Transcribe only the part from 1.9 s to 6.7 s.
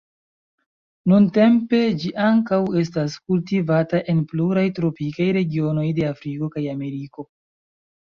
ĝi ankaŭ estas kultivata en pluraj tropikaj regionoj de Afriko kaj